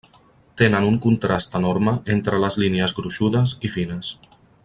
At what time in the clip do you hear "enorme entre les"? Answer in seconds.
1.59-2.59